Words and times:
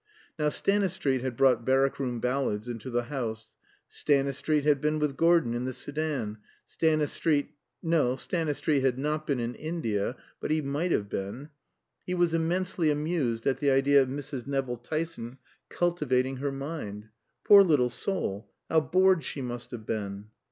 Now 0.39 0.49
Stanistreet 0.49 1.21
had 1.21 1.37
brought 1.37 1.63
"Barrack 1.63 1.99
Room 1.99 2.19
Ballads" 2.19 2.67
into 2.67 2.89
the 2.89 3.03
house; 3.03 3.53
Stanistreet 3.87 4.63
had 4.65 4.81
been 4.81 4.97
with 4.97 5.15
Gordon, 5.15 5.53
in 5.53 5.65
the 5.65 5.73
Soudan; 5.73 6.39
Stanistreet 6.65 7.49
no, 7.83 8.15
Stanistreet 8.15 8.81
had 8.81 8.97
not 8.97 9.27
been 9.27 9.39
in 9.39 9.53
India; 9.53 10.15
but 10.39 10.49
he 10.49 10.59
might 10.59 10.91
have 10.91 11.07
been. 11.07 11.49
He 12.03 12.15
was 12.15 12.33
immensely 12.33 12.89
amused 12.89 13.45
at 13.45 13.57
the 13.57 13.69
idea 13.69 14.01
of 14.01 14.09
Mrs. 14.09 14.47
Nevill 14.47 14.77
Tyson 14.77 15.37
cultivating 15.69 16.37
her 16.37 16.51
mind. 16.51 17.09
Poor 17.43 17.61
little 17.61 17.91
soul, 17.91 18.49
how 18.71 18.79
bored 18.81 19.23
she 19.23 19.43
must 19.43 19.69
have 19.69 19.85
been! 19.85 20.31